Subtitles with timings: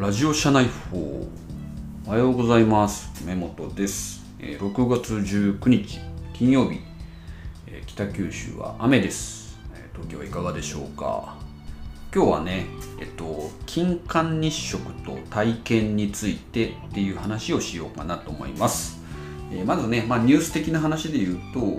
[0.00, 1.28] ラジオ社内報。
[2.06, 3.22] おはようございます。
[3.26, 4.24] 目本です。
[4.38, 6.00] えー6月19日
[6.32, 6.80] 金曜日。
[7.66, 9.58] えー北九州は雨です。
[9.74, 11.36] えー東京はいかがでしょうか。
[12.14, 12.64] 今日はね
[12.98, 19.02] えっと金環日食と体験についてっていう話をしようかなと思います。
[19.52, 21.78] えーまずね、まあ、ニュース的な話で言うと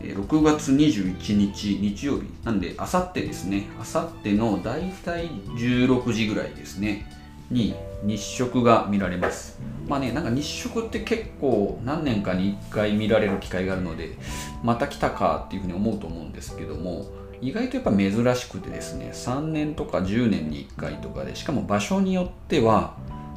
[0.00, 2.22] えー6月21日日曜日。
[2.42, 3.68] なんであさってですね。
[3.80, 7.22] あさってのだいたい16時ぐらいですね。
[7.50, 9.60] に日食が見られます。
[9.88, 14.16] まあねなんか日食って結構何年かに1回見られる機会があるので
[14.62, 17.06] また来たかっていうふうに思うと思うんですけども
[17.40, 22.96] 意外とやっぱ珍しくてですね3年とか10年に1回とかでしかも場所によっては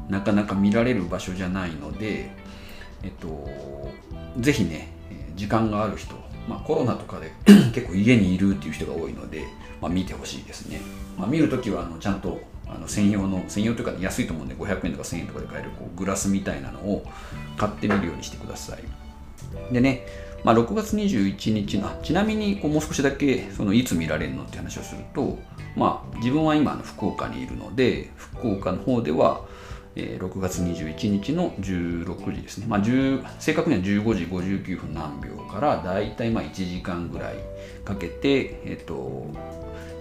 [0.09, 2.29] なかなか見られる場所じゃないので
[3.03, 3.49] えっと
[4.39, 4.93] ぜひね
[5.35, 6.15] 時間がある人
[6.47, 7.31] まあ、コロナとかで
[7.73, 9.43] 結構家にいるっていう人が多いので、
[9.81, 10.81] まあ、見てほしいですね、
[11.17, 17.05] まあ、見るときはあのちゃんとあの専用の専用というか安いと思うんで500円とか1000円とかで買えるこうグラスみたいなのを
[17.55, 19.73] 買ってみるようにしてください。
[19.73, 20.05] でね、
[20.43, 25.37] まあ、6月21日のあちなみにこうもう少しだけそのいつ見られるのって話をすると、
[25.75, 29.45] まあ、自分は今あの福岡にいるので福岡の方では
[29.99, 32.83] え6月21日の16時ですね、まあ、
[33.39, 37.35] 正確には15時59分何秒からだいたいまあ1時間ぐらい
[37.83, 39.27] かけて、えっと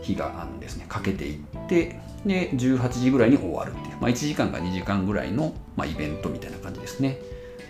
[0.03, 0.87] 日があるんですね。
[0.89, 7.19] かけていってで18時ぐらいに終わるっていう、まあ、1時間か2時間ぐらいの、まあ、イベントみたいな感じですね。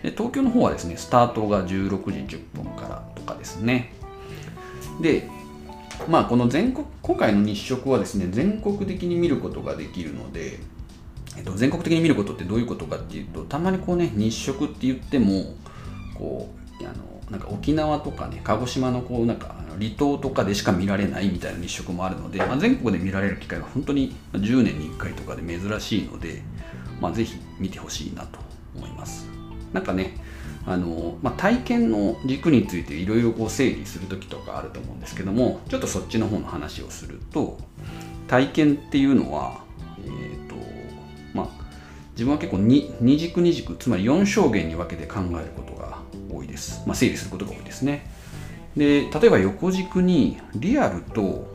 [0.03, 3.93] で東京の方はですねスタートが16時10分からとかですね。
[5.01, 5.29] で
[6.09, 10.59] まあこの全国今回の日食はですね全国的に見ることができるので
[11.37, 15.55] えっと、全国的に見ることってどういうことかっていうとたまにこうね日食って言っても
[16.15, 16.95] こうあの
[17.31, 26.43] なんか沖縄とかね鹿児島のこうなんか離島とかでしか見られないみたいな日食もあるので、まあ、全国で見られる機会が本当に10年に1回とかで珍しいので、
[27.01, 28.39] まあ、ぜひ見てほしいなと
[28.75, 29.29] 思います。
[29.73, 30.17] なんかね
[30.65, 37.59] あの、まあ、体験の軸についていろいろ整理する時とかあると思うんですけどもちょっとそっちの方の話をすると
[38.29, 39.66] 体験っていうのは
[41.37, 41.67] まあ、
[42.13, 45.99] 自分は結構二軸二軸つまり4象限に分けて考えることが
[46.33, 48.11] 多いです、まあ、整理することが多いですね。
[48.77, 51.47] で例えば横軸にリアルと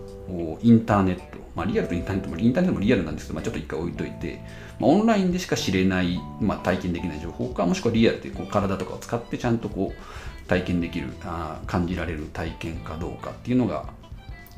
[0.62, 2.30] インターネット、まあ、リアルとインターネット。
[2.30, 4.42] もインターネットもリアルなんですけど、まあ、ちょっと一回置いといて、
[4.80, 13.86] まあ、オンラインでしか知れない、まあ、体験できない情報かもしくはリアルでこう体とかを使ってちゃんとこう体験できるあ感じられる体験かどうかっていうのが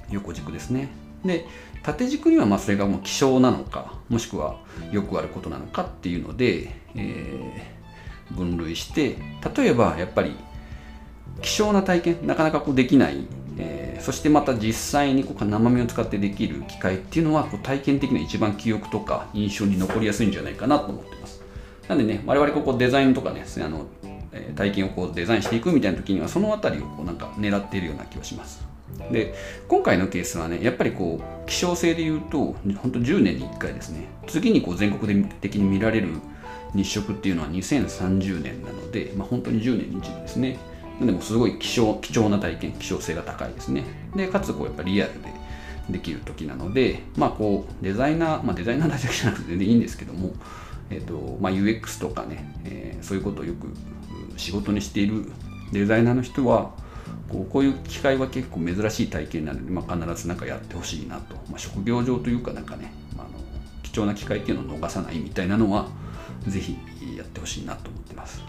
[0.09, 0.89] 横軸ですね。
[1.25, 1.45] で
[1.81, 4.59] 縦軸にはまあそれがもう希少なのかもしくは
[4.91, 7.73] よくあることなのかっていうので、えー
[8.31, 9.17] 分類して
[9.55, 10.35] 例えばやっぱり
[11.41, 21.41] 希少な体験なかなかこうできない、えーそしてまた実際にこう生身を使ってできる機会っていうのはこう体験的には一番記憶とか印象に残りやすいんじゃないかなと思ってます。
[21.87, 23.85] なんでね我々ここデザインとかねあの
[24.55, 28.72] 体験をこうデザインしていくみたいな時にはその辺りをこうなんか狙っているような気がします。
[29.11, 29.33] で
[29.67, 34.07] 今回のケースはねやっぱりこう希少性で言うと本当10年に1回ですね。
[34.27, 36.09] 次にこう全国的に見られる
[36.73, 40.57] 日食っていうのは2030年なので、まあ、本当に10年に一度ですね。
[40.99, 43.83] でもすごい希少貴重な体験希少性が高いですね。
[44.15, 45.29] でかつこうやっぱリアルで
[45.89, 50.31] できる時なのでまあこうデザイナー、まあ、デザイナーだけじゃなくて全然いいんですけども、
[50.89, 53.67] えーとまあ、UX とかね、えーそういうことをよく
[54.37, 55.25] 仕事にしている
[55.73, 56.71] デザイナーの人は
[57.33, 63.39] こうこういう機会は結構珍しい体験なので、まあ、必ず何かやってほしいなと、まあ、職業上というかなんかね、まあ、あの
[63.81, 65.87] 貴重な機会っていうのを逃さないみたいなのは
[66.47, 66.77] 是非
[67.17, 68.43] やってほしいなと思ってます、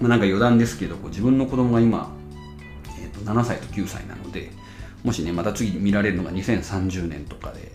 [0.00, 2.10] まあ、なんか余談ですけどこう自分の子供が今、
[2.98, 4.50] えー、と7歳と9歳なので
[5.04, 7.72] もしねまた次見られるのが2030年とかで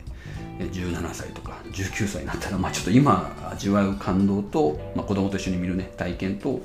[0.60, 6.62] 17歳とか19歳になったら、まあ、ちょっと今味わう感動と、まあ、子供と一緒に見るね体験と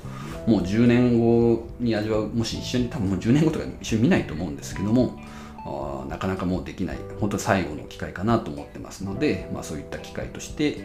[0.47, 5.19] もう10年後に味わうもし一緒に多分もう10年後とか一緒に見ないと思うんですけども
[5.65, 10.77] あなかなかもうできない本当最後の機会かなと思ってますので、まあ、そういった機会として、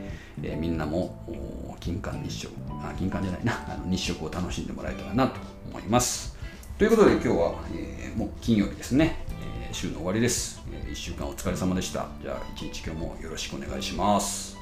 [0.42, 2.52] えーみんなもお金環日食
[2.82, 5.40] あ金環じゃないなあの日食を楽しんでもらえたらなと
[5.70, 6.36] 思います。
[6.78, 9.26] ということで今日は、えーもう金曜日ですね、
[9.76, 12.06] 週の終わりです、え1週間お疲れ様でした。
[12.22, 14.55] じゃあ一日今日もよろしくお願いします。